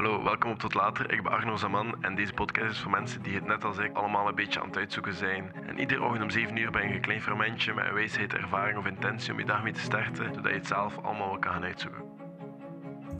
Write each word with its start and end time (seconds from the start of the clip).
Hallo, 0.00 0.22
welkom 0.22 0.50
op 0.50 0.58
Tot 0.58 0.74
Later. 0.74 1.12
Ik 1.12 1.22
ben 1.22 1.32
Arno 1.32 1.56
Zaman 1.56 2.02
en 2.02 2.14
deze 2.14 2.32
podcast 2.32 2.70
is 2.70 2.78
voor 2.78 2.90
mensen 2.90 3.22
die 3.22 3.34
het 3.34 3.46
net 3.46 3.64
als 3.64 3.78
ik 3.78 3.92
allemaal 3.92 4.28
een 4.28 4.34
beetje 4.34 4.60
aan 4.60 4.66
het 4.66 4.76
uitzoeken 4.76 5.14
zijn. 5.14 5.52
En 5.66 5.78
iedere 5.78 6.02
ochtend 6.02 6.22
om 6.22 6.30
7 6.30 6.56
uur 6.56 6.70
ben 6.70 6.88
je 6.88 6.94
een 6.94 7.00
klein 7.00 7.22
fermentje 7.22 7.74
met 7.74 7.84
een 7.86 7.94
wijsheid, 7.94 8.32
ervaring 8.32 8.78
of 8.78 8.86
intentie 8.86 9.32
om 9.32 9.38
je 9.38 9.44
dag 9.44 9.62
mee 9.62 9.72
te 9.72 9.80
starten, 9.80 10.34
zodat 10.34 10.50
je 10.50 10.58
het 10.58 10.66
zelf 10.66 10.96
allemaal 10.96 11.28
wel 11.28 11.38
kan 11.38 11.52
gaan 11.52 11.62
uitzoeken. 11.62 12.02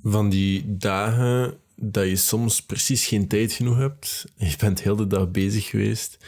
Van 0.02 0.28
die 0.28 0.76
dagen 0.76 1.58
dat 1.76 2.08
je 2.08 2.16
soms 2.16 2.62
precies 2.62 3.06
geen 3.06 3.28
tijd 3.28 3.52
genoeg 3.52 3.76
hebt. 3.76 4.32
Je 4.36 4.56
bent 4.58 4.82
heel 4.82 4.96
de 4.96 5.06
dag 5.06 5.30
bezig 5.30 5.68
geweest, 5.68 6.26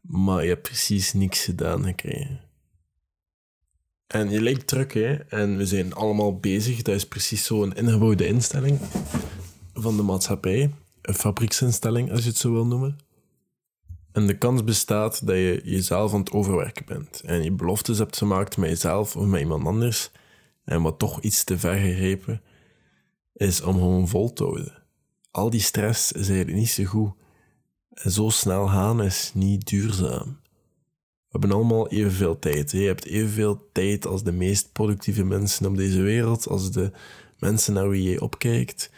maar 0.00 0.42
je 0.42 0.48
hebt 0.48 0.62
precies 0.62 1.12
niks 1.12 1.44
gedaan 1.44 1.84
gekregen. 1.84 2.40
En 4.06 4.30
je 4.30 4.42
lijkt 4.42 4.66
druk, 4.66 4.94
hè? 4.94 5.14
En 5.14 5.56
we 5.56 5.66
zijn 5.66 5.94
allemaal 5.94 6.38
bezig. 6.38 6.82
Dat 6.82 6.94
is 6.94 7.06
precies 7.06 7.44
zo'n 7.44 7.74
ingebouwde 7.74 8.26
instelling 8.26 8.78
van 9.80 9.96
de 9.96 10.02
maatschappij. 10.02 10.74
Een 11.02 11.14
fabrieksinstelling, 11.14 12.10
als 12.10 12.22
je 12.22 12.28
het 12.28 12.38
zo 12.38 12.52
wil 12.52 12.66
noemen. 12.66 12.98
En 14.12 14.26
de 14.26 14.38
kans 14.38 14.64
bestaat 14.64 15.26
dat 15.26 15.36
je 15.36 15.60
jezelf 15.64 16.12
aan 16.12 16.20
het 16.20 16.32
overwerken 16.32 16.86
bent. 16.86 17.20
En 17.24 17.42
je 17.42 17.52
beloftes 17.52 17.98
hebt 17.98 18.16
gemaakt 18.16 18.56
met 18.56 18.68
jezelf 18.68 19.16
of 19.16 19.26
met 19.26 19.40
iemand 19.40 19.66
anders. 19.66 20.10
En 20.64 20.82
wat 20.82 20.98
toch 20.98 21.20
iets 21.20 21.44
te 21.44 21.58
ver 21.58 21.74
gegrepen 21.74 22.42
is 23.32 23.62
om 23.62 23.74
gewoon 23.74 24.08
vol 24.08 24.32
te 24.32 24.42
houden. 24.42 24.82
Al 25.30 25.50
die 25.50 25.60
stress 25.60 26.12
is 26.12 26.28
eigenlijk 26.28 26.58
niet 26.58 26.68
zo 26.68 26.84
goed. 26.84 27.12
En 27.90 28.10
zo 28.10 28.28
snel 28.28 28.66
gaan 28.66 29.02
is 29.02 29.30
niet 29.34 29.66
duurzaam. 29.66 30.38
We 31.28 31.38
hebben 31.38 31.52
allemaal 31.52 31.88
evenveel 31.88 32.38
tijd. 32.38 32.70
Je 32.70 32.86
hebt 32.86 33.04
evenveel 33.04 33.68
tijd 33.72 34.06
als 34.06 34.22
de 34.22 34.32
meest 34.32 34.72
productieve 34.72 35.24
mensen 35.24 35.66
op 35.66 35.76
deze 35.76 36.00
wereld, 36.00 36.48
als 36.48 36.70
de 36.70 36.92
mensen 37.38 37.72
naar 37.72 37.88
wie 37.88 38.10
je 38.10 38.20
opkijkt. 38.20 38.90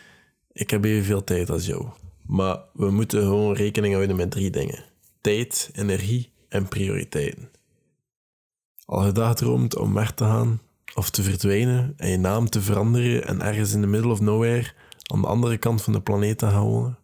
Ik 0.59 0.71
heb 0.71 0.85
evenveel 0.85 1.25
tijd 1.25 1.51
als 1.51 1.67
jou. 1.67 1.89
Maar 2.27 2.61
we 2.73 2.91
moeten 2.91 3.23
gewoon 3.23 3.55
rekening 3.55 3.95
houden 3.95 4.17
met 4.17 4.31
drie 4.31 4.51
dingen: 4.51 4.85
tijd, 5.21 5.71
energie 5.73 6.33
en 6.49 6.69
prioriteiten. 6.69 7.51
Al 8.85 9.07
je 9.07 9.25
gedroomd 9.27 9.77
om 9.77 9.95
weg 9.95 10.13
te 10.13 10.25
gaan 10.25 10.61
of 10.95 11.11
te 11.11 11.23
verdwijnen 11.23 11.95
en 11.97 12.11
je 12.11 12.17
naam 12.17 12.49
te 12.49 12.61
veranderen 12.61 13.27
en 13.27 13.41
ergens 13.41 13.73
in 13.73 13.81
de 13.81 13.87
middle 13.87 14.11
of 14.11 14.21
nowhere 14.21 14.73
aan 15.13 15.21
de 15.21 15.27
andere 15.27 15.59
kant 15.59 15.83
van 15.83 15.93
de 15.93 16.01
planeet 16.01 16.39
te 16.39 16.47
gaan 16.47 16.67
wonen? 16.67 16.99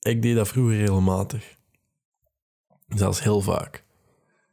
Ik 0.00 0.22
deed 0.22 0.36
dat 0.36 0.48
vroeger 0.48 0.76
regelmatig. 0.76 1.56
Zelfs 2.88 3.22
heel 3.22 3.40
vaak. 3.40 3.84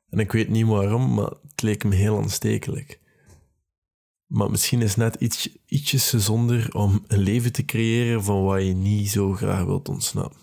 En 0.09 0.19
ik 0.19 0.31
weet 0.31 0.49
niet 0.49 0.65
waarom, 0.65 1.13
maar 1.13 1.31
het 1.47 1.61
leek 1.61 1.83
me 1.83 1.95
heel 1.95 2.17
aanstekelijk. 2.17 2.99
Maar 4.27 4.51
misschien 4.51 4.81
is 4.81 4.95
net 4.95 5.15
iets, 5.15 5.49
ietsjes 5.65 6.09
gezonder 6.09 6.75
om 6.75 7.03
een 7.07 7.19
leven 7.19 7.51
te 7.51 7.65
creëren 7.65 8.23
van 8.23 8.43
wat 8.43 8.65
je 8.65 8.73
niet 8.73 9.09
zo 9.09 9.33
graag 9.33 9.63
wilt 9.63 9.89
ontsnappen. 9.89 10.39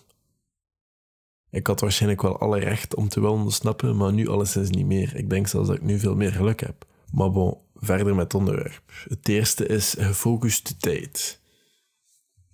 Ik 1.49 1.67
had 1.67 1.79
waarschijnlijk 1.79 2.21
wel 2.21 2.39
alle 2.39 2.59
recht 2.59 2.95
om 2.95 3.09
te 3.09 3.21
willen 3.21 3.37
ontsnappen, 3.37 3.97
maar 3.97 4.13
nu 4.13 4.27
alleszins 4.27 4.69
niet 4.69 4.85
meer. 4.85 5.15
Ik 5.15 5.29
denk 5.29 5.47
zelfs 5.47 5.67
dat 5.67 5.77
ik 5.77 5.83
nu 5.83 5.99
veel 5.99 6.15
meer 6.15 6.31
geluk 6.31 6.59
heb. 6.59 6.85
Maar 7.11 7.31
bon, 7.31 7.57
verder 7.75 8.15
met 8.15 8.23
het 8.23 8.33
onderwerp. 8.33 8.81
Het 9.07 9.27
eerste 9.27 9.65
is 9.67 9.95
gefocuste 9.99 10.77
tijd. 10.77 11.39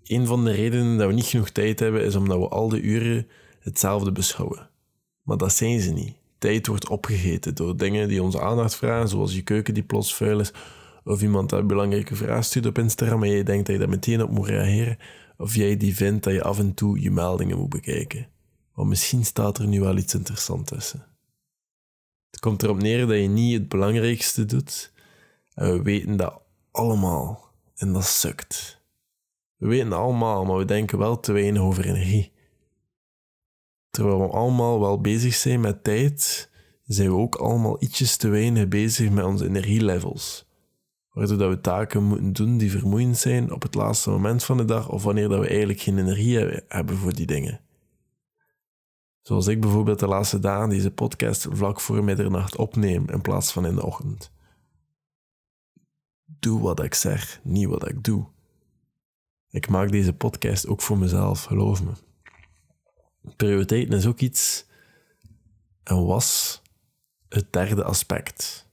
Een 0.03 0.25
van 0.25 0.45
de 0.45 0.51
redenen 0.51 0.97
dat 0.97 1.07
we 1.07 1.13
niet 1.13 1.25
genoeg 1.25 1.49
tijd 1.49 1.79
hebben, 1.79 2.03
is 2.03 2.15
omdat 2.15 2.37
we 2.37 2.47
al 2.47 2.69
de 2.69 2.81
uren 2.81 3.27
hetzelfde 3.59 4.11
beschouwen. 4.11 4.69
Maar 5.21 5.37
dat 5.37 5.53
zijn 5.53 5.79
ze 5.79 5.91
niet. 5.91 6.15
Tijd 6.37 6.67
wordt 6.67 6.89
opgegeten 6.89 7.55
door 7.55 7.77
dingen 7.77 8.07
die 8.07 8.23
onze 8.23 8.41
aandacht 8.41 8.75
vragen, 8.75 9.09
zoals 9.09 9.35
je 9.35 9.41
keuken 9.41 9.73
die 9.73 9.83
plots 9.83 10.15
vuil 10.15 10.39
is, 10.39 10.51
of 11.03 11.21
iemand 11.21 11.49
dat 11.49 11.59
een 11.59 11.67
belangrijke 11.67 12.15
vraag 12.15 12.43
stuurt 12.43 12.65
op 12.65 12.77
Instagram 12.77 13.23
en 13.23 13.29
je 13.29 13.43
denkt 13.43 13.65
dat 13.65 13.75
je 13.75 13.81
daar 13.81 13.89
meteen 13.89 14.23
op 14.23 14.29
moet 14.29 14.47
reageren, 14.47 14.97
of 15.37 15.55
jij 15.55 15.77
die 15.77 15.95
vindt 15.95 16.23
dat 16.23 16.33
je 16.33 16.43
af 16.43 16.59
en 16.59 16.73
toe 16.73 17.01
je 17.01 17.11
meldingen 17.11 17.57
moet 17.57 17.69
bekijken. 17.69 18.27
Want 18.73 18.89
misschien 18.89 19.25
staat 19.25 19.57
er 19.57 19.67
nu 19.67 19.79
wel 19.79 19.97
iets 19.97 20.13
interessants 20.13 20.71
tussen. 20.71 21.05
Het 22.31 22.39
komt 22.39 22.63
erop 22.63 22.81
neer 22.81 23.07
dat 23.07 23.17
je 23.17 23.27
niet 23.27 23.53
het 23.53 23.69
belangrijkste 23.69 24.45
doet, 24.45 24.93
en 25.53 25.71
we 25.71 25.81
weten 25.81 26.17
dat 26.17 26.41
allemaal, 26.71 27.53
en 27.75 27.93
dat 27.93 28.05
sukt. 28.05 28.81
We 29.55 29.67
weten 29.67 29.93
allemaal, 29.93 30.45
maar 30.45 30.57
we 30.57 30.65
denken 30.65 30.97
wel 30.97 31.19
te 31.19 31.31
weinig 31.31 31.61
over 31.61 31.85
energie. 31.85 32.31
Terwijl 33.89 34.19
we 34.19 34.27
allemaal 34.27 34.79
wel 34.79 35.01
bezig 35.01 35.33
zijn 35.33 35.59
met 35.59 35.83
tijd, 35.83 36.49
zijn 36.83 37.09
we 37.09 37.15
ook 37.15 37.35
allemaal 37.35 37.83
ietsjes 37.83 38.17
te 38.17 38.27
weinig 38.27 38.67
bezig 38.67 39.09
met 39.09 39.25
onze 39.25 39.45
energielevels. 39.45 40.49
Waardoor 41.11 41.49
we 41.49 41.61
taken 41.61 42.03
moeten 42.03 42.33
doen 42.33 42.57
die 42.57 42.71
vermoeiend 42.71 43.17
zijn 43.17 43.51
op 43.51 43.61
het 43.61 43.75
laatste 43.75 44.09
moment 44.09 44.43
van 44.43 44.57
de 44.57 44.65
dag 44.65 44.89
of 44.89 45.03
wanneer 45.03 45.29
dat 45.29 45.39
we 45.39 45.47
eigenlijk 45.47 45.79
geen 45.79 45.97
energie 45.97 46.37
hebben 46.67 46.97
voor 46.97 47.13
die 47.13 47.25
dingen. 47.25 47.61
Zoals 49.21 49.47
ik 49.47 49.61
bijvoorbeeld 49.61 49.99
de 49.99 50.07
laatste 50.07 50.39
dagen 50.39 50.69
deze 50.69 50.91
podcast 50.91 51.47
vlak 51.51 51.81
voor 51.81 52.03
middernacht 52.03 52.55
opneem 52.55 53.09
in 53.09 53.21
plaats 53.21 53.51
van 53.51 53.65
in 53.65 53.75
de 53.75 53.85
ochtend. 53.85 54.31
Doe 56.25 56.61
wat 56.61 56.83
ik 56.83 56.93
zeg, 56.93 57.39
niet 57.43 57.67
wat 57.67 57.89
ik 57.89 58.03
doe. 58.03 58.25
Ik 59.49 59.69
maak 59.69 59.91
deze 59.91 60.13
podcast 60.13 60.67
ook 60.67 60.81
voor 60.81 60.97
mezelf, 60.97 61.43
geloof 61.43 61.83
me. 61.83 61.91
Prioriteiten 63.35 63.97
is 63.97 64.05
ook 64.05 64.19
iets 64.19 64.65
en 65.83 66.05
was 66.05 66.61
het 67.29 67.53
derde 67.53 67.83
aspect. 67.83 68.69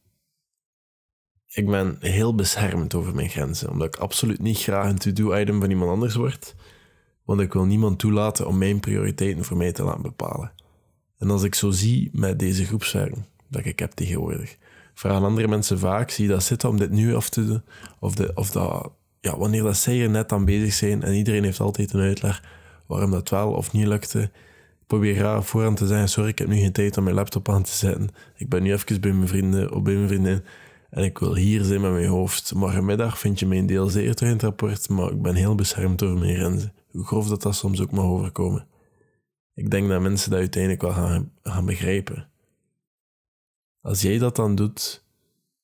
Ik 1.53 1.67
ben 1.67 1.97
heel 2.01 2.35
beschermd 2.35 2.95
over 2.95 3.15
mijn 3.15 3.29
grenzen, 3.29 3.71
omdat 3.71 3.95
ik 3.95 4.01
absoluut 4.01 4.41
niet 4.41 4.59
graag 4.59 4.89
een 4.89 4.99
to-do-item 4.99 5.61
van 5.61 5.71
iemand 5.71 5.91
anders 5.91 6.15
word, 6.15 6.55
want 7.25 7.41
ik 7.41 7.53
wil 7.53 7.65
niemand 7.65 7.99
toelaten 7.99 8.47
om 8.47 8.59
mijn 8.59 8.81
prioriteiten 8.81 9.45
voor 9.45 9.57
mij 9.57 9.73
te 9.73 9.83
laten 9.83 10.03
bepalen. 10.03 10.53
En 11.19 11.31
als 11.31 11.43
ik 11.43 11.55
zo 11.55 11.71
zie 11.71 12.11
met 12.13 12.39
deze 12.39 12.65
groepswerking 12.65 13.25
dat 13.49 13.65
ik 13.65 13.79
heb 13.79 13.91
tegenwoordig, 13.91 14.57
vragen 14.95 15.25
andere 15.25 15.49
mensen 15.49 15.79
vaak, 15.79 16.11
zie 16.11 16.25
je 16.25 16.31
dat 16.31 16.43
zitten 16.43 16.69
om 16.69 16.79
dit 16.79 16.91
nu 16.91 17.15
af 17.15 17.29
te 17.29 17.47
doen, 17.47 17.63
of, 17.99 18.15
de, 18.15 18.31
of 18.35 18.51
dat, 18.51 18.93
ja, 19.21 19.39
wanneer 19.39 19.63
dat 19.63 19.77
zij 19.77 20.03
er 20.03 20.11
net 20.11 20.33
aan 20.33 20.45
bezig 20.45 20.73
zijn 20.73 21.03
en 21.03 21.15
iedereen 21.15 21.45
heeft 21.45 21.61
altijd 21.61 21.93
een 21.93 22.01
uitleg 22.01 22.43
waarom 22.87 23.11
dat 23.11 23.29
wel 23.29 23.53
of 23.53 23.73
niet 23.73 23.87
lukte, 23.87 24.31
probeer 24.87 25.15
graag 25.15 25.47
voorhand 25.47 25.77
te 25.77 25.87
zeggen, 25.87 26.09
sorry, 26.09 26.29
ik 26.31 26.39
heb 26.39 26.49
nu 26.49 26.57
geen 26.57 26.73
tijd 26.73 26.97
om 26.97 27.05
mijn 27.05 27.17
laptop 27.17 27.49
aan 27.49 27.63
te 27.63 27.73
zetten. 27.73 28.09
Ik 28.37 28.49
ben 28.49 28.63
nu 28.63 28.73
even 28.73 29.01
bij 29.01 29.13
mijn 29.13 29.29
vrienden 29.29 29.73
of 29.73 29.83
bij 29.83 29.95
mijn 29.95 30.09
vriendin 30.09 30.43
en 30.89 31.05
ik 31.05 31.19
wil 31.19 31.35
hier 31.35 31.65
zijn 31.65 31.81
met 31.81 31.93
mijn 31.93 32.09
hoofd. 32.09 32.55
Morgenmiddag 32.55 33.19
vind 33.19 33.39
je 33.39 33.47
mijn 33.47 33.67
deel 33.67 33.89
zeer 33.89 34.41
rapport, 34.41 34.89
maar 34.89 35.13
ik 35.13 35.23
ben 35.23 35.35
heel 35.35 35.55
beschermd 35.55 35.99
door 35.99 36.19
mijn 36.19 36.35
grenzen. 36.35 36.73
Hoe 36.91 37.05
grof 37.05 37.29
dat 37.29 37.43
dat 37.43 37.55
soms 37.55 37.81
ook 37.81 37.91
mag 37.91 38.05
overkomen. 38.05 38.67
Ik 39.55 39.71
denk 39.71 39.89
dat 39.89 40.01
mensen 40.01 40.31
dat 40.31 40.39
uiteindelijk 40.39 40.83
wel 40.83 40.93
gaan, 40.93 41.33
gaan 41.43 41.67
begrijpen. 41.67 42.29
Als 43.81 44.03
jij 44.03 44.19
dat 44.19 44.37
dan 44.37 44.55
doet, 44.55 45.05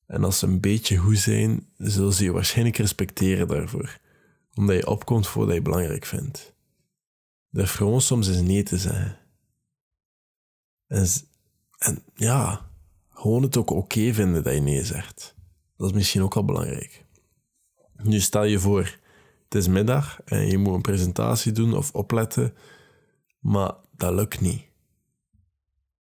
en 0.07 0.25
als 0.25 0.39
ze 0.39 0.47
een 0.47 0.61
beetje 0.61 0.97
goed 0.97 1.19
zijn, 1.19 1.67
zullen 1.77 2.13
ze 2.13 2.25
je 2.25 2.33
waarschijnlijk 2.33 2.77
respecteren 2.77 3.49
daarvoor. 3.49 3.99
Omdat 4.55 4.77
je 4.77 4.87
opkomt 4.87 5.27
voor 5.27 5.47
wat 5.47 5.55
je 5.55 5.63
belangrijk 5.63 6.05
vindt. 6.05 6.55
Dat 7.51 7.69
gewoon 7.69 8.01
soms 8.01 8.29
is 8.29 8.41
nee 8.41 8.63
te 8.63 8.79
zeggen. 8.79 9.19
En, 10.87 11.07
en 11.79 12.03
ja, 12.15 12.71
gewoon 13.25 13.43
het 13.43 13.57
ook 13.57 13.71
oké 13.71 14.13
vinden 14.13 14.43
dat 14.43 14.55
je 14.55 14.61
nee 14.61 14.85
zegt. 14.85 15.35
Dat 15.77 15.89
is 15.89 15.95
misschien 15.95 16.23
ook 16.23 16.37
al 16.37 16.45
belangrijk. 16.45 17.05
Nu 18.03 18.21
stel 18.21 18.45
je 18.45 18.59
voor, 18.59 18.99
het 19.45 19.55
is 19.55 19.69
middag 19.69 20.21
en 20.25 20.47
je 20.47 20.59
moet 20.59 20.75
een 20.75 20.81
presentatie 20.81 21.53
doen 21.53 21.77
of 21.77 21.93
opletten, 21.93 22.55
maar 23.39 23.73
dat 23.97 24.15
lukt 24.15 24.41
niet. 24.41 24.61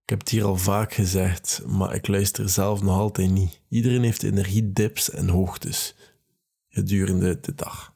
Ik 0.03 0.11
heb 0.11 0.19
het 0.19 0.29
hier 0.29 0.45
al 0.45 0.57
vaak 0.57 0.93
gezegd, 0.93 1.63
maar 1.67 1.95
ik 1.95 2.09
luister 2.09 2.49
zelf 2.49 2.83
nog 2.83 2.99
altijd 2.99 3.31
niet. 3.31 3.61
Iedereen 3.69 4.03
heeft 4.03 4.23
energiedips 4.23 5.11
en 5.11 5.29
hoogtes 5.29 5.95
gedurende 6.69 7.41
de 7.41 7.55
dag. 7.55 7.95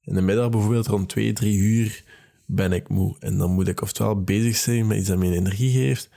In 0.00 0.14
de 0.14 0.22
middag 0.22 0.50
bijvoorbeeld 0.50 0.86
rond 0.86 1.08
2, 1.08 1.32
3 1.32 1.56
uur 1.56 2.04
ben 2.46 2.72
ik 2.72 2.88
moe. 2.88 3.16
En 3.18 3.38
dan 3.38 3.50
moet 3.50 3.68
ik 3.68 3.80
oftewel 3.80 4.22
bezig 4.22 4.56
zijn 4.56 4.86
met 4.86 4.98
iets 4.98 5.08
dat 5.08 5.18
mij 5.18 5.30
energie 5.30 5.72
geeft, 5.72 6.10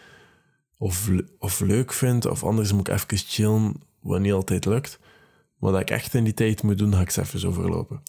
of, 0.80 1.10
of 1.38 1.60
leuk 1.60 1.94
vind, 1.94 2.26
of 2.26 2.44
anders 2.44 2.74
moet 2.74 2.88
ik 2.88 2.94
even 2.94 3.18
chillen, 3.18 3.74
wat 4.00 4.20
niet 4.20 4.34
altijd 4.34 4.66
lukt. 4.66 5.00
Wat 5.58 5.80
ik 5.80 5.90
echt 5.90 6.14
in 6.14 6.24
die 6.24 6.34
tijd 6.34 6.64
moet 6.64 6.78
doen, 6.78 6.94
ga 6.94 7.02
ik 7.02 7.10
ze 7.10 7.22
even 7.22 7.40
zo 7.40 7.52
verlopen. 7.52 8.02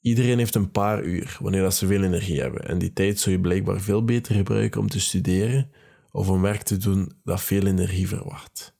Iedereen 0.00 0.38
heeft 0.38 0.54
een 0.54 0.70
paar 0.70 1.02
uur 1.02 1.36
wanneer 1.40 1.62
dat 1.62 1.74
ze 1.74 1.86
veel 1.86 2.02
energie 2.02 2.40
hebben. 2.40 2.68
En 2.68 2.78
die 2.78 2.92
tijd 2.92 3.18
zou 3.18 3.34
je 3.34 3.40
blijkbaar 3.40 3.80
veel 3.80 4.04
beter 4.04 4.34
gebruiken 4.34 4.80
om 4.80 4.88
te 4.88 5.00
studeren 5.00 5.70
of 6.10 6.28
om 6.28 6.42
werk 6.42 6.62
te 6.62 6.76
doen 6.76 7.12
dat 7.24 7.40
veel 7.40 7.66
energie 7.66 8.08
verwacht. 8.08 8.76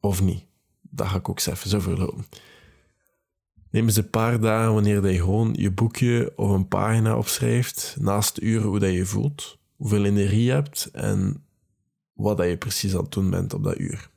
Of 0.00 0.22
niet. 0.22 0.46
Dat 0.80 1.06
ga 1.06 1.16
ik 1.16 1.28
ook 1.28 1.36
eens 1.36 1.46
even 1.46 1.70
zo 1.70 1.80
verlopen. 1.80 2.24
Neem 3.70 3.84
eens 3.84 3.96
een 3.96 4.10
paar 4.10 4.40
dagen 4.40 4.74
wanneer 4.74 5.10
je 5.10 5.18
gewoon 5.18 5.54
je 5.58 5.70
boekje 5.70 6.32
of 6.36 6.50
een 6.50 6.68
pagina 6.68 7.16
opschrijft, 7.16 7.96
naast 8.00 8.34
de 8.34 8.40
uren 8.40 8.68
hoe 8.68 8.78
dat 8.78 8.92
je 8.92 9.06
voelt, 9.06 9.59
hoeveel 9.80 10.04
energie 10.04 10.44
je 10.44 10.50
hebt 10.50 10.88
en 10.92 11.44
wat 12.12 12.36
dat 12.36 12.46
je 12.46 12.56
precies 12.56 12.94
aan 12.94 13.02
het 13.02 13.12
doen 13.12 13.30
bent 13.30 13.54
op 13.54 13.64
dat 13.64 13.78
uur. 13.78 14.10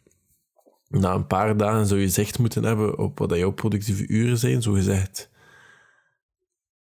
Na 0.87 1.13
een 1.13 1.27
paar 1.27 1.57
dagen 1.57 1.87
zou 1.87 1.99
je 1.99 2.09
zicht 2.09 2.39
moeten 2.39 2.63
hebben 2.63 2.97
op 2.97 3.19
wat 3.19 3.35
jouw 3.35 3.51
productieve 3.51 4.07
uren 4.07 4.37
zijn, 4.37 4.61
zogezegd 4.61 5.29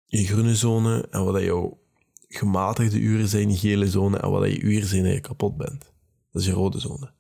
je 0.06 0.26
groene 0.26 0.54
zone 0.54 1.06
en 1.10 1.24
wat 1.24 1.42
jouw 1.42 1.80
gematigde 2.28 2.98
uren 2.98 3.28
zijn, 3.28 3.50
je 3.50 3.56
gele 3.56 3.90
zone 3.90 4.18
en 4.18 4.30
wat 4.30 4.50
je 4.50 4.60
uren 4.60 4.88
zijn 4.88 5.02
dat 5.02 5.12
je 5.12 5.20
kapot 5.20 5.56
bent. 5.56 5.92
Dat 6.32 6.42
is 6.42 6.48
je 6.48 6.52
rode 6.52 6.80
zone. 6.80 7.12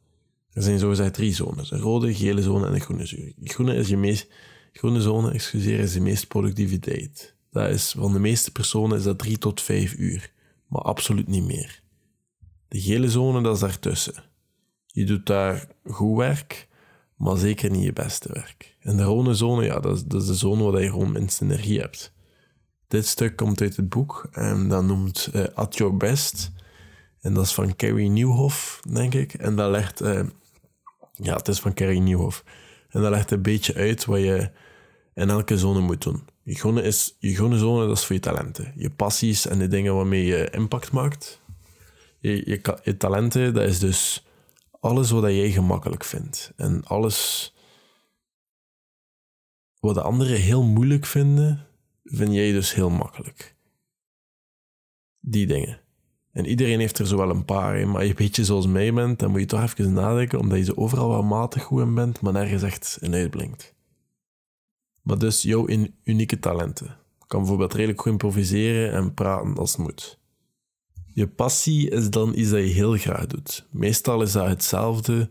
Er 0.52 0.62
zijn 0.62 0.78
zogezegd 0.78 1.14
drie 1.14 1.34
zones. 1.34 1.70
Een 1.70 1.80
rode, 1.80 2.14
gele 2.14 2.42
zone 2.42 2.66
en 2.66 2.74
een 2.74 2.80
groene 2.80 3.06
zone. 3.06 3.34
Groene, 3.44 3.74
is 3.74 3.88
je 3.88 3.96
meest, 3.96 4.28
groene 4.72 5.00
zone 5.00 5.32
excuseer, 5.32 5.78
is 5.78 5.92
de 5.92 6.00
meeste 6.00 6.26
productiviteit. 6.26 7.34
Dat 7.50 7.68
is, 7.68 7.94
van 7.98 8.12
de 8.12 8.18
meeste 8.18 8.52
personen 8.52 8.98
is 8.98 9.04
dat 9.04 9.18
drie 9.18 9.38
tot 9.38 9.60
vijf 9.60 9.94
uur. 9.94 10.32
Maar 10.70 10.82
absoluut 10.82 11.28
niet 11.28 11.44
meer. 11.44 11.82
De 12.68 12.80
gele 12.80 13.10
zone, 13.10 13.42
dat 13.42 13.54
is 13.54 13.60
daartussen. 13.60 14.24
Je 14.86 15.04
doet 15.04 15.26
daar 15.26 15.68
goed 15.84 16.16
werk, 16.16 16.68
maar 17.16 17.36
zeker 17.36 17.70
niet 17.70 17.84
je 17.84 17.92
beste 17.92 18.32
werk. 18.32 18.76
En 18.80 18.96
de 18.96 19.02
rode 19.02 19.34
zone, 19.34 19.64
ja, 19.64 19.80
dat 19.80 19.96
is, 19.96 20.04
de 20.04 20.34
zone 20.34 20.70
waar 20.70 20.82
je 20.82 20.90
gewoon 20.90 21.12
minste 21.12 21.44
energie 21.44 21.80
hebt. 21.80 22.12
Dit 22.88 23.06
stuk 23.06 23.36
komt 23.36 23.60
uit 23.60 23.76
het 23.76 23.88
boek 23.88 24.28
en 24.32 24.68
dat 24.68 24.84
noemt 24.84 25.30
uh, 25.34 25.44
At 25.54 25.76
Your 25.76 25.96
Best. 25.96 26.50
En 27.20 27.34
dat 27.34 27.44
is 27.44 27.54
van 27.54 27.76
Carrie 27.76 28.08
Nieuwhof, 28.08 28.80
denk 28.88 29.14
ik. 29.14 29.34
En 29.34 29.56
dat 29.56 29.70
legt... 29.70 30.02
Uh, 30.02 30.22
ja, 31.12 31.36
het 31.36 31.48
is 31.48 31.60
van 31.60 31.74
Carrie 31.74 32.00
Nieuwhof. 32.00 32.44
En 32.88 33.00
dat 33.02 33.10
legt 33.10 33.30
een 33.30 33.42
beetje 33.42 33.74
uit 33.74 34.04
wat 34.04 34.18
je 34.18 34.50
in 35.20 35.30
elke 35.30 35.58
zone 35.58 35.80
moet 35.80 36.02
doen. 36.02 36.22
Je 36.42 36.54
groene, 36.54 36.82
is, 36.82 37.16
je 37.18 37.34
groene 37.34 37.58
zone, 37.58 37.86
dat 37.86 37.96
is 37.96 38.04
voor 38.04 38.14
je 38.14 38.20
talenten. 38.20 38.72
Je 38.76 38.90
passies 38.90 39.46
en 39.46 39.58
de 39.58 39.68
dingen 39.68 39.94
waarmee 39.94 40.24
je 40.24 40.50
impact 40.50 40.92
maakt. 40.92 41.42
Je, 42.18 42.60
je, 42.82 42.96
talenten, 42.96 43.54
dat 43.54 43.68
is 43.68 43.78
dus 43.78 44.26
alles 44.80 45.10
wat 45.10 45.22
jij 45.22 45.50
gemakkelijk 45.50 46.04
vindt. 46.04 46.52
En 46.56 46.84
alles 46.84 47.52
wat 49.80 49.94
de 49.94 50.02
anderen 50.02 50.36
heel 50.36 50.62
moeilijk 50.62 51.06
vinden, 51.06 51.66
vind 52.04 52.32
jij 52.32 52.52
dus 52.52 52.74
heel 52.74 52.90
makkelijk. 52.90 53.54
Die 55.20 55.46
dingen. 55.46 55.80
En 56.32 56.46
iedereen 56.46 56.78
heeft 56.78 56.98
er 56.98 57.06
zo 57.06 57.16
wel 57.16 57.30
een 57.30 57.44
paar 57.44 57.76
in, 57.78 57.90
maar 57.90 58.02
je 58.02 58.08
een 58.08 58.14
beetje 58.14 58.44
zoals 58.44 58.66
mij 58.66 58.92
bent, 58.92 59.18
dan 59.18 59.30
moet 59.30 59.40
je 59.40 59.46
toch 59.46 59.62
even 59.62 59.92
nadenken, 59.92 60.38
omdat 60.38 60.58
je 60.58 60.64
ze 60.64 60.76
overal 60.76 61.08
wel 61.08 61.22
matig 61.22 61.62
goed 61.62 61.80
in 61.80 61.94
bent, 61.94 62.20
maar 62.20 62.32
nergens 62.32 62.62
echt 62.62 62.98
in 63.00 63.14
uitblinkt. 63.14 63.74
Maar 65.10 65.18
dus 65.18 65.42
jouw 65.42 65.68
unieke 66.04 66.38
talenten. 66.38 66.96
Kan 67.26 67.38
bijvoorbeeld 67.38 67.74
redelijk 67.74 68.00
goed 68.00 68.10
improviseren 68.10 68.92
en 68.92 69.14
praten 69.14 69.56
als 69.56 69.70
het 69.70 69.80
moet. 69.80 70.18
Je 71.06 71.28
passie 71.28 71.90
is 71.90 72.10
dan 72.10 72.34
iets 72.34 72.50
dat 72.50 72.60
je 72.60 72.66
heel 72.66 72.96
graag 72.96 73.26
doet. 73.26 73.66
Meestal 73.70 74.22
is 74.22 74.32
dat 74.32 74.48
hetzelfde 74.48 75.30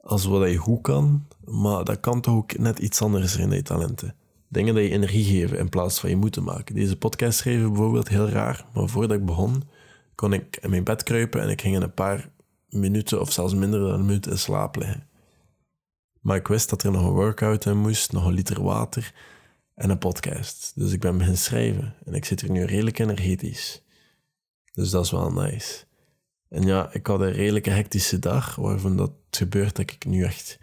als 0.00 0.24
wat 0.24 0.50
je 0.50 0.56
goed 0.56 0.82
kan, 0.82 1.26
maar 1.44 1.84
dat 1.84 2.00
kan 2.00 2.20
toch 2.20 2.34
ook 2.34 2.58
net 2.58 2.78
iets 2.78 3.02
anders 3.02 3.32
zijn 3.32 3.48
dan 3.48 3.56
je 3.56 3.62
talenten. 3.62 4.14
Dingen 4.48 4.74
dat 4.74 4.82
je 4.82 4.90
energie 4.90 5.24
geven 5.24 5.58
in 5.58 5.68
plaats 5.68 6.00
van 6.00 6.10
je 6.10 6.16
moeten 6.16 6.44
maken. 6.44 6.74
Deze 6.74 6.96
podcast 6.96 7.38
schrijven 7.38 7.68
bijvoorbeeld 7.68 8.08
heel 8.08 8.28
raar, 8.28 8.66
maar 8.74 8.88
voordat 8.88 9.16
ik 9.18 9.26
begon, 9.26 9.62
kon 10.14 10.32
ik 10.32 10.58
in 10.60 10.70
mijn 10.70 10.84
bed 10.84 11.02
kruipen 11.02 11.42
en 11.42 11.48
ik 11.48 11.60
ging 11.60 11.74
in 11.74 11.82
een 11.82 11.94
paar 11.94 12.30
minuten 12.68 13.20
of 13.20 13.32
zelfs 13.32 13.54
minder 13.54 13.80
dan 13.80 13.92
een 13.92 14.06
minuut 14.06 14.26
in 14.26 14.38
slaap 14.38 14.76
liggen. 14.76 15.06
Maar 16.22 16.36
ik 16.36 16.46
wist 16.46 16.70
dat 16.70 16.82
er 16.82 16.90
nog 16.90 17.06
een 17.06 17.12
workout 17.12 17.64
in 17.64 17.78
moest, 17.78 18.12
nog 18.12 18.26
een 18.26 18.32
liter 18.32 18.62
water 18.62 19.14
en 19.74 19.90
een 19.90 19.98
podcast. 19.98 20.72
Dus 20.74 20.92
ik 20.92 21.00
ben 21.00 21.12
beginnen 21.12 21.40
schrijven 21.40 21.94
en 22.04 22.14
ik 22.14 22.24
zit 22.24 22.40
hier 22.40 22.50
nu 22.50 22.64
redelijk 22.64 22.98
energetisch. 22.98 23.82
Dus 24.72 24.90
dat 24.90 25.04
is 25.04 25.10
wel 25.10 25.32
nice. 25.32 25.84
En 26.48 26.62
ja, 26.62 26.92
ik 26.92 27.06
had 27.06 27.20
een 27.20 27.32
redelijke 27.32 27.70
hectische 27.70 28.18
dag, 28.18 28.56
waarvan 28.56 28.96
dat 28.96 29.12
gebeurt 29.30 29.76
dat 29.76 29.90
ik 29.90 30.04
nu 30.04 30.24
echt... 30.24 30.58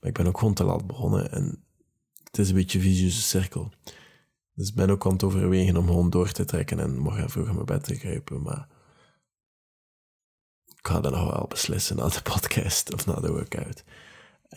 Maar 0.00 0.10
ik 0.10 0.16
ben 0.16 0.26
ook 0.26 0.38
gewoon 0.38 0.54
te 0.54 0.64
laat 0.64 0.86
begonnen 0.86 1.32
en 1.32 1.64
het 2.24 2.38
is 2.38 2.48
een 2.48 2.54
beetje 2.54 2.78
een 2.78 2.84
visieuze 2.84 3.22
cirkel. 3.22 3.72
Dus 4.54 4.68
ik 4.68 4.74
ben 4.74 4.90
ook 4.90 5.06
aan 5.06 5.12
het 5.12 5.22
overwegen 5.22 5.76
om 5.76 5.86
gewoon 5.86 6.10
door 6.10 6.32
te 6.32 6.44
trekken 6.44 6.78
en 6.78 6.98
morgen 6.98 7.30
vroeg 7.30 7.48
in 7.48 7.54
mijn 7.54 7.66
bed 7.66 7.84
te 7.84 7.98
kruipen, 7.98 8.42
maar 8.42 8.68
ik 10.66 10.86
ga 10.86 11.00
dat 11.00 11.12
nog 11.12 11.32
wel 11.32 11.46
beslissen 11.48 11.96
na 11.96 12.08
de 12.08 12.22
podcast 12.32 12.92
of 12.92 13.06
na 13.06 13.14
de 13.14 13.30
workout. 13.30 13.84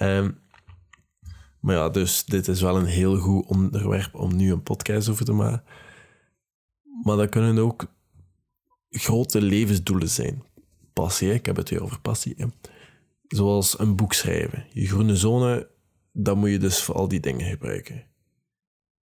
Um, 0.01 0.42
maar 1.63 1.75
ja, 1.75 1.89
dus 1.89 2.25
dit 2.25 2.47
is 2.47 2.61
wel 2.61 2.77
een 2.77 2.85
heel 2.85 3.17
goed 3.17 3.45
onderwerp 3.45 4.15
om 4.15 4.35
nu 4.35 4.51
een 4.51 4.63
podcast 4.63 5.09
over 5.09 5.25
te 5.25 5.33
maken. 5.33 5.63
Maar 7.03 7.17
dat 7.17 7.29
kunnen 7.29 7.57
ook 7.57 7.85
grote 8.89 9.41
levensdoelen 9.41 10.09
zijn. 10.09 10.43
Passie, 10.93 11.33
ik 11.33 11.45
heb 11.45 11.55
het 11.55 11.69
weer 11.69 11.83
over 11.83 12.01
passie. 12.01 12.35
Zoals 13.27 13.79
een 13.79 13.95
boek 13.95 14.13
schrijven. 14.13 14.65
Je 14.73 14.87
groene 14.87 15.15
zone, 15.15 15.69
dat 16.11 16.35
moet 16.35 16.49
je 16.49 16.59
dus 16.59 16.83
voor 16.83 16.95
al 16.95 17.07
die 17.07 17.19
dingen 17.19 17.49
gebruiken. 17.49 18.05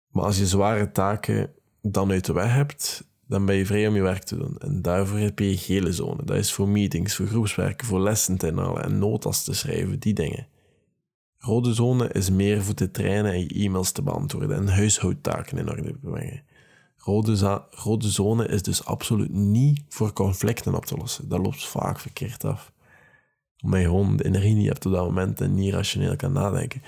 Maar 0.08 0.24
als 0.24 0.38
je 0.38 0.48
zware 0.48 0.92
taken 0.92 1.54
dan 1.82 2.12
uit 2.12 2.26
de 2.26 2.34
weg 2.34 2.54
hebt, 2.54 3.08
dan 3.28 3.46
ben 3.46 3.56
je 3.56 3.66
vrij 3.66 3.88
om 3.88 3.96
je 3.96 4.02
werk 4.02 4.24
te 4.24 4.38
doen. 4.38 4.58
En 4.58 4.82
daarvoor 4.82 5.18
heb 5.18 5.40
je 5.40 5.58
gele 5.58 5.94
zone. 5.94 6.24
Dat 6.24 6.38
is 6.38 6.52
voor 6.52 6.70
meetings, 6.70 7.16
voor 7.16 7.28
groepswerken, 7.28 7.88
voor 7.88 8.02
lessen 8.02 8.38
te 8.38 8.48
inhalen 8.48 8.84
en 8.84 9.00
notas 9.00 9.44
te 9.44 9.54
schrijven, 9.54 10.00
die 10.00 10.14
dingen. 10.14 10.48
Rode 11.46 11.74
zone 11.74 12.10
is 12.12 12.30
meer 12.30 12.64
voor 12.64 12.74
te 12.74 12.92
trainen 12.92 13.32
en 13.32 13.40
je 13.40 13.48
e-mails 13.48 13.92
te 13.92 14.02
beantwoorden 14.02 14.58
en 14.58 14.68
huishoudtaken 14.68 15.58
in 15.58 15.70
orde 15.70 15.94
brengen. 16.02 16.44
Rode, 16.98 18.10
zone 18.10 18.48
is 18.48 18.62
dus 18.62 18.86
absoluut 18.86 19.34
niet 19.34 19.82
voor 19.90 20.14
conflicten 20.14 20.76
op 20.76 20.86
te 20.86 20.98
lossen. 20.98 21.30
Dat 21.30 21.40
loopt 21.40 21.66
vaak 21.66 22.00
verkeerd 22.00 22.44
af. 22.44 22.72
Omdat 23.64 23.80
je 23.80 23.86
gewoon 23.86 24.18
de 24.18 24.26
energie 24.26 24.56
niet 24.56 24.68
hebt 24.68 24.86
op 24.86 24.92
dat 24.92 25.06
moment 25.06 25.42
en 25.42 25.54
niet 25.54 25.74
rationeel 25.74 26.16
kan 26.16 26.32
nadenken. 26.32 26.82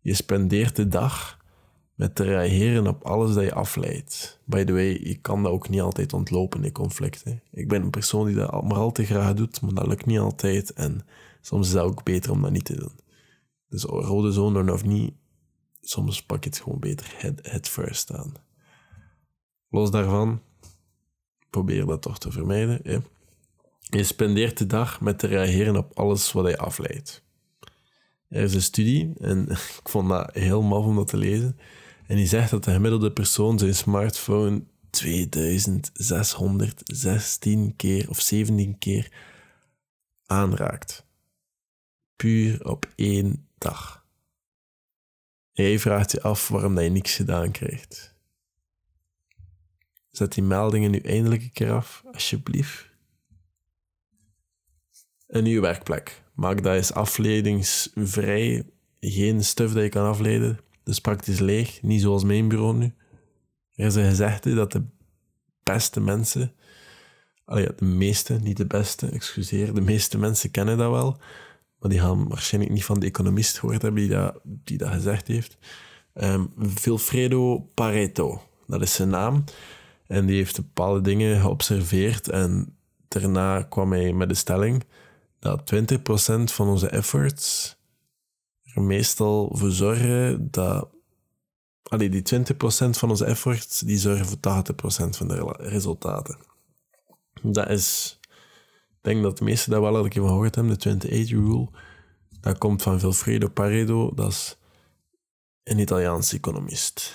Je 0.00 0.14
spendeert 0.14 0.76
de 0.76 0.88
dag 0.88 1.38
met 1.94 2.14
te 2.14 2.22
reageren 2.22 2.86
op 2.86 3.04
alles 3.04 3.34
dat 3.34 3.44
je 3.44 3.54
afleidt. 3.54 4.40
By 4.44 4.64
the 4.64 4.72
way, 4.72 5.00
je 5.02 5.18
kan 5.20 5.42
dat 5.42 5.52
ook 5.52 5.68
niet 5.68 5.80
altijd 5.80 6.12
ontlopen 6.12 6.64
in 6.64 6.72
conflicten. 6.72 7.42
Ik 7.50 7.68
ben 7.68 7.82
een 7.82 7.90
persoon 7.90 8.26
die 8.26 8.34
dat 8.34 8.64
maar 8.64 8.78
al 8.78 8.92
te 8.92 9.04
graag 9.04 9.34
doet, 9.34 9.60
maar 9.60 9.74
dat 9.74 9.86
lukt 9.86 10.06
niet 10.06 10.18
altijd. 10.18 10.72
En 10.72 11.00
soms 11.40 11.66
is 11.66 11.72
het 11.72 11.82
ook 11.82 12.04
beter 12.04 12.30
om 12.30 12.42
dat 12.42 12.50
niet 12.50 12.64
te 12.64 12.76
doen. 12.76 13.06
Dus 13.68 13.82
rode 13.82 14.32
zone 14.32 14.72
of 14.72 14.84
niet, 14.84 15.14
soms 15.80 16.22
pak 16.22 16.44
je 16.44 16.50
het 16.50 16.60
gewoon 16.60 16.78
beter 16.78 17.14
head, 17.16 17.38
head 17.42 17.68
first 17.68 18.12
aan. 18.12 18.32
Los 19.68 19.90
daarvan, 19.90 20.42
probeer 21.50 21.86
dat 21.86 22.02
toch 22.02 22.18
te 22.18 22.30
vermijden. 22.30 22.80
Hè? 22.82 22.98
Je 23.80 24.04
spendeert 24.04 24.58
de 24.58 24.66
dag 24.66 25.00
met 25.00 25.18
te 25.18 25.26
reageren 25.26 25.76
op 25.76 25.98
alles 25.98 26.32
wat 26.32 26.48
je 26.48 26.58
afleidt. 26.58 27.26
Er 28.28 28.42
is 28.42 28.54
een 28.54 28.62
studie, 28.62 29.12
en 29.18 29.48
ik 29.80 29.88
vond 29.88 30.08
dat 30.08 30.34
heel 30.34 30.62
maf 30.62 30.84
om 30.84 30.96
dat 30.96 31.08
te 31.08 31.16
lezen. 31.16 31.58
En 32.06 32.16
die 32.16 32.26
zegt 32.26 32.50
dat 32.50 32.64
de 32.64 32.72
gemiddelde 32.72 33.12
persoon 33.12 33.58
zijn 33.58 33.74
smartphone 33.74 34.62
2616 34.90 37.76
keer 37.76 38.08
of 38.08 38.20
17 38.20 38.78
keer 38.78 39.12
aanraakt. 40.26 41.06
Puur 42.16 42.68
op 42.68 42.88
één 42.94 43.47
dag. 43.58 44.06
Jij 45.52 45.78
vraagt 45.78 46.12
je 46.12 46.22
af 46.22 46.48
waarom 46.48 46.74
dat 46.74 46.84
je 46.84 46.90
niks 46.90 47.14
gedaan 47.14 47.50
krijgt. 47.50 48.16
Zet 50.10 50.32
die 50.32 50.42
meldingen 50.42 50.90
nu 50.90 50.98
eindelijk 50.98 51.42
een 51.42 51.52
keer 51.52 51.72
af, 51.72 52.02
alsjeblieft. 52.12 52.88
En 55.26 55.44
uw 55.44 55.60
werkplek. 55.60 56.22
Maak 56.34 56.62
dat 56.62 56.74
eens 56.74 56.92
afleidingsvrij. 56.92 58.66
Geen 59.00 59.44
stuf 59.44 59.72
dat 59.72 59.82
je 59.82 59.88
kan 59.88 60.06
afleiden. 60.06 60.58
Dus 60.84 61.00
praktisch 61.00 61.38
leeg. 61.38 61.82
Niet 61.82 62.00
zoals 62.00 62.24
mijn 62.24 62.48
bureau 62.48 62.76
nu. 62.76 62.94
Er 63.74 63.86
is 63.86 63.94
een 63.94 64.08
gezegde 64.08 64.54
dat 64.54 64.72
de 64.72 64.84
beste 65.62 66.00
mensen... 66.00 66.52
Allee, 67.44 67.68
de 67.76 67.84
meeste, 67.84 68.34
niet 68.34 68.56
de 68.56 68.66
beste, 68.66 69.06
excuseer. 69.06 69.74
De 69.74 69.80
meeste 69.80 70.18
mensen 70.18 70.50
kennen 70.50 70.78
dat 70.78 70.90
wel 70.90 71.20
maar 71.78 71.90
die 71.90 72.00
gaan 72.00 72.28
waarschijnlijk 72.28 72.74
niet 72.74 72.84
van 72.84 73.00
de 73.00 73.06
economist 73.06 73.58
gehoord 73.58 73.82
hebben 73.82 74.00
die 74.00 74.10
dat, 74.10 74.40
die 74.44 74.78
dat 74.78 74.92
gezegd 74.92 75.26
heeft. 75.26 75.58
Um, 76.14 76.52
Vilfredo 76.58 77.58
Pareto, 77.74 78.42
dat 78.66 78.82
is 78.82 78.94
zijn 78.94 79.08
naam. 79.08 79.44
En 80.06 80.26
die 80.26 80.36
heeft 80.36 80.56
bepaalde 80.56 81.00
dingen 81.00 81.40
geobserveerd 81.40 82.28
en 82.28 82.76
daarna 83.08 83.62
kwam 83.62 83.92
hij 83.92 84.12
met 84.12 84.28
de 84.28 84.34
stelling 84.34 84.84
dat 85.38 85.74
20% 85.74 85.94
van 86.44 86.68
onze 86.68 86.88
efforts 86.88 87.76
er 88.74 88.82
meestal 88.82 89.50
voor 89.52 89.70
zorgen 89.70 90.50
dat... 90.50 90.88
Allee, 91.82 92.08
die 92.08 92.22
20% 92.22 92.44
van 92.90 93.10
onze 93.10 93.24
efforts 93.24 93.80
die 93.80 93.98
zorgen 93.98 94.26
voor 94.26 94.64
80% 95.06 95.08
van 95.08 95.28
de 95.28 95.54
resultaten. 95.58 96.38
Dat 97.42 97.68
is 97.68 98.18
denk 99.08 99.22
dat 99.22 99.38
de 99.38 99.44
meesten 99.44 99.70
dat 99.70 99.80
wel 99.80 99.96
al 99.96 100.08
keer 100.08 100.22
van 100.22 100.30
gehoord 100.30 100.54
hebben, 100.54 100.78
de 100.78 100.78
28 100.78 101.30
Rule. 101.30 101.68
Dat 102.40 102.58
komt 102.58 102.82
van 102.82 103.00
Vilfredo 103.00 103.48
Pareto, 103.48 104.14
dat 104.14 104.30
is 104.30 104.58
een 105.62 105.78
Italiaanse 105.78 106.36
economist. 106.36 107.14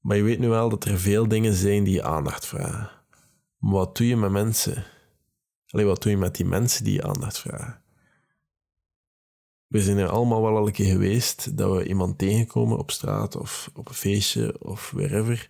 Maar 0.00 0.16
je 0.16 0.22
weet 0.22 0.38
nu 0.38 0.48
wel 0.48 0.68
dat 0.68 0.84
er 0.84 0.98
veel 0.98 1.28
dingen 1.28 1.54
zijn 1.54 1.84
die 1.84 1.94
je 1.94 2.02
aandacht 2.02 2.46
vragen. 2.46 2.90
Maar 3.58 3.72
wat 3.72 3.96
doe 3.96 4.06
je 4.06 4.16
met 4.16 4.30
mensen? 4.30 4.84
Alleen 5.66 5.86
wat 5.86 6.02
doe 6.02 6.10
je 6.10 6.18
met 6.18 6.36
die 6.36 6.46
mensen 6.46 6.84
die 6.84 6.94
je 6.94 7.02
aandacht 7.02 7.38
vragen? 7.38 7.82
We 9.66 9.82
zijn 9.82 9.98
er 9.98 10.08
allemaal 10.08 10.42
wel 10.42 10.56
al 10.56 10.66
een 10.66 10.72
keer 10.72 10.92
geweest 10.92 11.56
dat 11.56 11.76
we 11.76 11.88
iemand 11.88 12.18
tegenkomen 12.18 12.78
op 12.78 12.90
straat 12.90 13.36
of 13.36 13.70
op 13.74 13.88
een 13.88 13.94
feestje 13.94 14.64
of 14.64 14.90
wherever. 14.90 15.48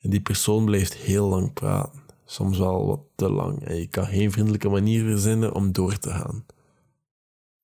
En 0.00 0.10
die 0.10 0.20
persoon 0.20 0.64
blijft 0.64 0.94
heel 0.94 1.28
lang 1.28 1.52
praten. 1.52 2.03
Soms 2.24 2.58
wel 2.58 2.86
wat 2.86 3.00
te 3.14 3.30
lang. 3.30 3.64
En 3.64 3.76
je 3.76 3.86
kan 3.86 4.06
geen 4.06 4.32
vriendelijke 4.32 4.68
manier 4.68 5.04
verzinnen 5.04 5.54
om 5.54 5.72
door 5.72 5.98
te 5.98 6.10
gaan. 6.10 6.46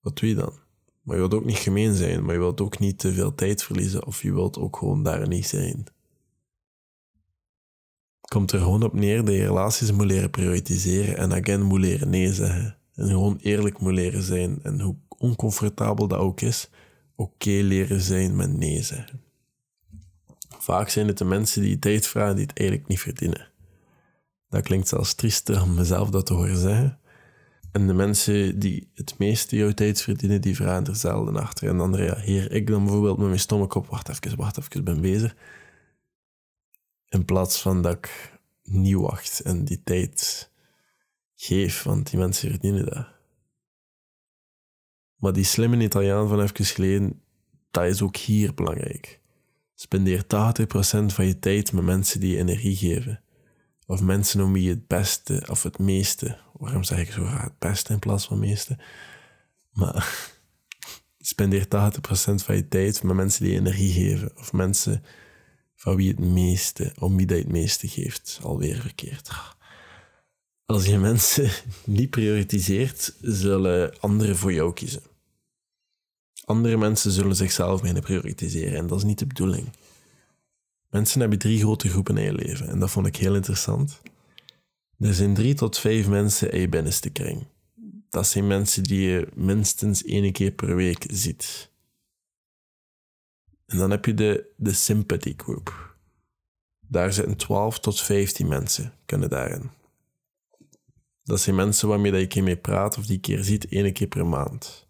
Wat 0.01 0.19
doe 0.19 0.29
je 0.29 0.35
dan? 0.35 0.53
Maar 1.03 1.15
je 1.15 1.21
wilt 1.29 1.35
ook 1.35 1.45
niet 1.45 1.57
gemeen 1.57 1.95
zijn, 1.95 2.25
maar 2.25 2.35
je 2.35 2.41
wilt 2.41 2.61
ook 2.61 2.79
niet 2.79 2.99
te 2.99 3.13
veel 3.13 3.35
tijd 3.35 3.63
verliezen 3.63 4.07
of 4.07 4.23
je 4.23 4.33
wilt 4.33 4.59
ook 4.59 4.77
gewoon 4.77 5.03
daar 5.03 5.29
niet 5.29 5.47
zijn. 5.47 5.85
Komt 8.21 8.53
er 8.53 8.59
gewoon 8.59 8.83
op 8.83 8.93
neer 8.93 9.25
dat 9.25 9.35
je 9.35 9.45
relaties 9.45 9.93
moet 9.93 10.07
leren 10.07 10.31
prioritiseren 10.31 11.17
en 11.17 11.33
again 11.33 11.63
moet 11.63 11.81
leren 11.81 12.11
nee 12.11 12.33
zeggen. 12.33 12.77
En 12.95 13.09
gewoon 13.09 13.39
eerlijk 13.41 13.79
moet 13.79 13.93
leren 13.93 14.23
zijn 14.23 14.63
en 14.63 14.81
hoe 14.81 14.97
oncomfortabel 15.19 16.09
dat 16.09 16.19
ook 16.19 16.41
is, 16.41 16.71
oké 17.15 17.51
leren 17.51 18.01
zijn 18.01 18.37
met 18.37 18.57
nee 18.57 18.83
zeggen. 18.83 19.21
Vaak 20.59 20.89
zijn 20.89 21.07
het 21.07 21.19
de 21.19 21.25
mensen 21.25 21.63
die 21.63 21.79
tijd 21.79 22.07
vragen 22.07 22.37
die 22.37 22.47
het 22.47 22.59
eigenlijk 22.59 22.89
niet 22.89 23.01
verdienen. 23.01 23.50
Dat 24.51 24.63
klinkt 24.63 24.89
zelfs 24.89 25.15
triester 25.15 25.63
om 25.63 25.75
mezelf 25.75 26.11
dat 26.11 26.27
te 26.27 26.35
horen 26.35 26.57
zeggen. 26.57 26.99
En 27.73 27.87
de 27.87 27.95
mensen 27.95 28.59
die 28.59 28.91
het 28.95 29.19
meeste 29.19 29.57
jouw 29.57 29.73
tijd 29.73 30.03
verdienen, 30.03 30.41
die 30.41 30.57
vragen 30.57 30.87
er 30.87 30.97
zelden 30.97 31.37
achter. 31.37 31.69
En 31.69 31.77
dan 31.77 31.97
reageer 31.97 32.53
ik 32.53 32.67
dan 32.67 32.85
bijvoorbeeld 32.85 33.19
met 33.19 33.27
mijn 33.27 33.41
stomme 33.41 33.67
kop, 33.67 33.87
wacht 33.87 34.09
even, 34.09 34.37
wacht 34.37 34.59
even, 34.59 34.85
ben 34.85 35.01
bezig. 35.01 35.37
In 37.09 37.25
plaats 37.25 37.61
van 37.61 37.83
dat 37.83 37.97
ik 37.97 38.39
niet 38.63 38.95
wacht 38.95 39.41
en 39.41 39.65
die 39.65 39.83
tijd 39.83 40.51
geef, 41.35 41.83
want 41.83 42.11
die 42.11 42.19
mensen 42.19 42.51
verdienen 42.51 42.87
dat. 42.87 43.07
Maar 45.17 45.33
die 45.33 45.45
slimme 45.45 45.83
Italiaan 45.83 46.29
van 46.29 46.41
even 46.41 46.65
geleden, 46.65 47.23
dat 47.71 47.85
is 47.85 48.03
ook 48.03 48.17
hier 48.17 48.55
belangrijk. 48.55 49.21
Spendeer 49.75 50.23
80% 50.23 50.27
van 51.07 51.27
je 51.27 51.39
tijd 51.39 51.73
met 51.73 51.85
mensen 51.85 52.21
die 52.21 52.33
je 52.33 52.39
energie 52.39 52.77
geven. 52.77 53.23
Of 53.91 54.03
mensen 54.03 54.41
om 54.41 54.53
wie 54.53 54.63
je 54.63 54.69
het 54.69 54.87
beste 54.87 55.47
of 55.49 55.63
het 55.63 55.79
meeste, 55.79 56.39
waarom 56.53 56.85
zeg 56.85 56.99
ik 56.99 57.13
zo 57.13 57.25
graag 57.25 57.43
het 57.43 57.59
beste 57.59 57.93
in 57.93 57.99
plaats 57.99 58.27
van 58.27 58.39
meeste? 58.39 58.79
Maar 59.73 60.31
spendeer 61.19 61.65
80% 61.65 61.69
van 62.35 62.57
je 62.57 62.69
tijd 62.69 63.03
met 63.03 63.17
mensen 63.17 63.45
die 63.45 63.55
energie 63.55 63.93
geven. 63.93 64.37
Of 64.37 64.53
mensen 64.53 65.05
van 65.77 65.97
wie 65.97 66.09
het 66.09 66.19
meeste, 66.19 66.93
om 66.99 67.17
wie 67.17 67.27
dat 67.27 67.39
het 67.39 67.49
meeste 67.49 67.89
geeft. 67.89 68.39
Alweer 68.43 68.81
verkeerd. 68.81 69.31
Als 70.67 70.85
je 70.85 70.99
mensen 70.99 71.51
niet 71.85 72.11
prioritiseert, 72.11 73.15
zullen 73.21 74.01
anderen 74.01 74.37
voor 74.37 74.53
jou 74.53 74.73
kiezen. 74.73 75.03
Andere 76.45 76.77
mensen 76.77 77.11
zullen 77.11 77.37
zichzelf 77.37 77.81
beginnen 77.81 78.03
prioritiseren 78.03 78.79
en 78.79 78.87
dat 78.87 78.99
is 78.99 79.05
niet 79.05 79.19
de 79.19 79.27
bedoeling. 79.27 79.69
Mensen 80.91 81.21
hebben 81.21 81.39
drie 81.39 81.59
grote 81.59 81.89
groepen 81.89 82.17
in 82.17 82.25
je 82.25 82.33
leven 82.33 82.69
en 82.69 82.79
dat 82.79 82.91
vond 82.91 83.07
ik 83.07 83.17
heel 83.17 83.35
interessant. 83.35 84.01
Er 84.99 85.15
zijn 85.15 85.35
drie 85.35 85.55
tot 85.55 85.79
vijf 85.79 86.09
mensen 86.09 86.53
in 86.53 86.61
je 86.61 86.69
binnenste 86.69 87.11
kring. 87.11 87.47
Dat 88.09 88.27
zijn 88.27 88.47
mensen 88.47 88.83
die 88.83 89.01
je 89.01 89.29
minstens 89.35 90.05
één 90.05 90.33
keer 90.33 90.51
per 90.51 90.77
week 90.77 91.05
ziet. 91.09 91.71
En 93.67 93.79
dan 93.79 93.91
heb 93.91 94.05
je 94.05 94.15
de, 94.15 94.53
de 94.57 94.73
sympathy 94.73 95.35
group. 95.37 95.97
Daar 96.81 97.13
zitten 97.13 97.37
12 97.37 97.81
tot 97.81 98.01
15 98.01 98.49
mensen, 98.49 98.93
kunnen 99.07 99.31
daarin. 99.31 99.71
Dat 101.23 101.41
zijn 101.41 101.57
mensen 101.57 101.89
waarmee 101.89 102.13
je 102.13 102.19
een 102.19 102.29
keer 102.29 102.43
mee 102.43 102.57
praat 102.57 102.99
of 102.99 103.07
die 103.07 103.21
keer 103.21 103.45
ziet, 103.45 103.69
één 103.69 103.93
keer 103.93 104.07
per 104.07 104.27
maand. 104.27 104.89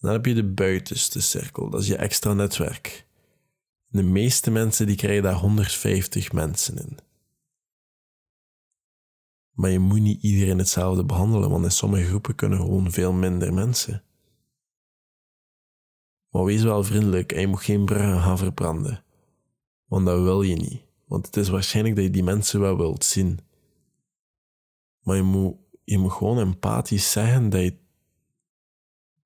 Dan 0.00 0.12
heb 0.12 0.26
je 0.26 0.34
de 0.34 0.44
buitenste 0.44 1.20
cirkel, 1.20 1.70
dat 1.70 1.80
is 1.80 1.86
je 1.86 1.96
extra 1.96 2.32
netwerk. 2.32 3.06
De 3.92 4.02
meeste 4.02 4.50
mensen 4.50 4.86
die 4.86 4.96
krijgen 4.96 5.22
daar 5.22 5.34
150 5.34 6.32
mensen 6.32 6.76
in. 6.76 6.98
Maar 9.50 9.70
je 9.70 9.78
moet 9.78 10.00
niet 10.00 10.22
iedereen 10.22 10.58
hetzelfde 10.58 11.04
behandelen, 11.04 11.50
want 11.50 11.64
in 11.64 11.70
sommige 11.70 12.06
groepen 12.06 12.34
kunnen 12.34 12.58
gewoon 12.58 12.90
veel 12.90 13.12
minder 13.12 13.52
mensen. 13.54 14.04
Maar 16.28 16.44
wees 16.44 16.62
wel 16.62 16.84
vriendelijk 16.84 17.32
en 17.32 17.40
je 17.40 17.46
moet 17.46 17.62
geen 17.62 17.84
bruggen 17.84 18.20
gaan 18.20 18.38
verbranden. 18.38 19.04
Want 19.84 20.06
dat 20.06 20.22
wil 20.22 20.42
je 20.42 20.56
niet. 20.56 20.82
Want 21.04 21.26
het 21.26 21.36
is 21.36 21.48
waarschijnlijk 21.48 21.96
dat 21.96 22.04
je 22.04 22.10
die 22.10 22.22
mensen 22.22 22.60
wel 22.60 22.76
wilt 22.76 23.04
zien. 23.04 23.40
Maar 25.00 25.16
je 25.16 25.22
moet, 25.22 25.56
je 25.84 25.98
moet 25.98 26.12
gewoon 26.12 26.38
empathisch 26.38 27.10
zeggen 27.10 27.50
dat 27.50 27.60
je 27.60 27.78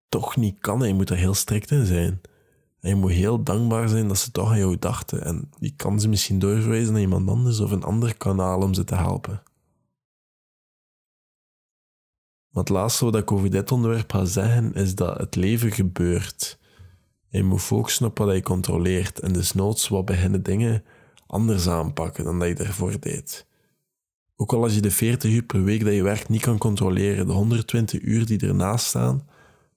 toch 0.08 0.36
niet 0.36 0.58
kan 0.58 0.82
en 0.82 0.88
je 0.88 0.94
moet 0.94 1.10
er 1.10 1.16
heel 1.16 1.34
strikt 1.34 1.70
in 1.70 1.86
zijn. 1.86 2.20
En 2.84 2.90
je 2.90 2.96
moet 2.96 3.10
heel 3.10 3.42
dankbaar 3.42 3.88
zijn 3.88 4.08
dat 4.08 4.18
ze 4.18 4.30
toch 4.30 4.50
aan 4.50 4.58
jou 4.58 4.78
dachten. 4.78 5.24
En 5.24 5.50
je 5.58 5.70
kan 5.76 6.00
ze 6.00 6.08
misschien 6.08 6.38
doorverwijzen 6.38 6.92
naar 6.92 7.02
iemand 7.02 7.28
anders 7.28 7.60
of 7.60 7.70
een 7.70 7.82
ander 7.82 8.16
kanaal 8.16 8.60
om 8.60 8.74
ze 8.74 8.84
te 8.84 8.94
helpen. 8.94 9.42
Maar 12.48 12.62
het 12.62 12.68
laatste 12.68 13.04
wat 13.04 13.16
ik 13.16 13.32
over 13.32 13.50
dit 13.50 13.72
onderwerp 13.72 14.12
ga 14.12 14.24
zeggen 14.24 14.74
is 14.74 14.94
dat 14.94 15.18
het 15.18 15.34
leven 15.34 15.72
gebeurt. 15.72 16.58
En 17.30 17.38
je 17.38 17.44
moet 17.44 17.62
focussen 17.62 18.06
op 18.06 18.18
wat 18.18 18.34
je 18.34 18.42
controleert 18.42 19.20
en 19.20 19.32
dus 19.32 19.52
noods 19.52 19.88
wat 19.88 20.04
beginnen 20.04 20.42
dingen 20.42 20.84
anders 21.26 21.68
aanpakken 21.68 22.24
dan 22.24 22.38
dat 22.38 22.48
je 22.48 22.54
ervoor 22.54 23.00
deed. 23.00 23.46
Ook 24.36 24.52
al 24.52 24.62
als 24.62 24.74
je 24.74 24.80
de 24.80 24.90
40 24.90 25.30
uur 25.30 25.42
per 25.42 25.62
week 25.62 25.84
dat 25.84 25.94
je 25.94 26.02
werkt 26.02 26.28
niet 26.28 26.42
kan 26.42 26.58
controleren, 26.58 27.26
de 27.26 27.32
120 27.32 28.00
uur 28.00 28.26
die 28.26 28.46
ernaast 28.46 28.86
staan, 28.86 29.28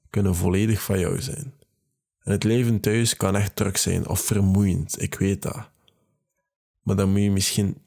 kunnen 0.10 0.36
volledig 0.36 0.82
van 0.82 1.00
jou 1.00 1.22
zijn. 1.22 1.57
En 2.28 2.34
het 2.34 2.44
leven 2.44 2.80
thuis 2.80 3.18
kan 3.18 3.36
echt 3.36 3.56
druk 3.56 3.78
zijn 3.78 4.08
of 4.08 4.20
vermoeiend, 4.20 5.02
ik 5.02 5.16
weet 5.16 5.42
dat. 5.42 5.70
Maar 6.82 6.96
dan 6.96 7.10
moet 7.12 7.22
je 7.22 7.32
misschien 7.32 7.78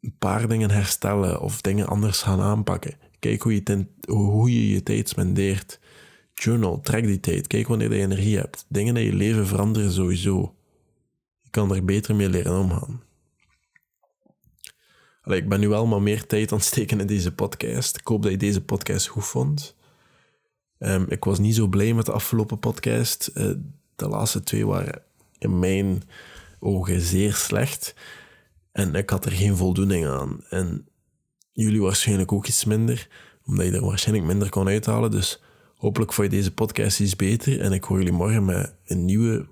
een 0.00 0.16
paar 0.18 0.48
dingen 0.48 0.70
herstellen 0.70 1.40
of 1.40 1.60
dingen 1.60 1.86
anders 1.86 2.22
gaan 2.22 2.40
aanpakken. 2.40 2.96
Kijk 3.18 3.42
hoe 3.42 3.54
je, 3.54 3.86
hoe 4.06 4.52
je 4.52 4.68
je 4.68 4.82
tijd 4.82 5.08
spendeert. 5.08 5.80
Journal, 6.32 6.80
trek 6.80 7.06
die 7.06 7.20
tijd. 7.20 7.46
Kijk 7.46 7.68
wanneer 7.68 7.94
je 7.94 8.00
energie 8.00 8.36
hebt. 8.36 8.66
Dingen 8.68 8.96
in 8.96 9.04
je 9.04 9.14
leven 9.14 9.46
veranderen 9.46 9.92
sowieso. 9.92 10.54
Je 11.42 11.50
kan 11.50 11.74
er 11.74 11.84
beter 11.84 12.14
mee 12.14 12.28
leren 12.28 12.58
omgaan. 12.58 13.02
Ik 15.24 15.48
ben 15.48 15.60
nu 15.60 15.68
wel 15.68 15.86
maar 15.86 16.02
meer 16.02 16.26
tijd 16.26 16.52
aan 16.52 16.58
het 16.58 16.66
steken 16.66 17.00
in 17.00 17.06
deze 17.06 17.34
podcast. 17.34 17.96
Ik 17.96 18.06
hoop 18.06 18.22
dat 18.22 18.30
je 18.30 18.38
deze 18.38 18.64
podcast 18.64 19.06
goed 19.06 19.26
vond. 19.26 19.76
Um, 20.78 21.06
ik 21.08 21.24
was 21.24 21.38
niet 21.38 21.54
zo 21.54 21.66
blij 21.66 21.94
met 21.94 22.06
de 22.06 22.12
afgelopen 22.12 22.58
podcast. 22.58 23.30
Uh, 23.34 23.50
de 23.96 24.08
laatste 24.08 24.42
twee 24.42 24.66
waren 24.66 25.02
in 25.38 25.58
mijn 25.58 26.02
ogen 26.58 27.00
zeer 27.00 27.34
slecht. 27.34 27.94
En 28.72 28.94
ik 28.94 29.10
had 29.10 29.24
er 29.24 29.32
geen 29.32 29.56
voldoening 29.56 30.06
aan. 30.06 30.44
En 30.48 30.88
jullie 31.52 31.82
waarschijnlijk 31.82 32.32
ook 32.32 32.46
iets 32.46 32.64
minder, 32.64 33.08
omdat 33.44 33.66
je 33.66 33.72
er 33.72 33.84
waarschijnlijk 33.84 34.26
minder 34.26 34.48
kon 34.48 34.68
uithalen. 34.68 35.10
Dus 35.10 35.42
hopelijk 35.76 36.12
vond 36.12 36.30
je 36.30 36.36
deze 36.36 36.54
podcast 36.54 37.00
iets 37.00 37.16
beter. 37.16 37.60
En 37.60 37.72
ik 37.72 37.84
hoor 37.84 37.98
jullie 37.98 38.12
morgen 38.12 38.44
met 38.44 38.74
een 38.84 39.04
nieuwe, 39.04 39.46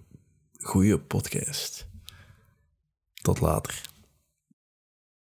goede 0.59 0.99
podcast. 0.99 1.87
Tot 3.15 3.41
later. 3.41 3.92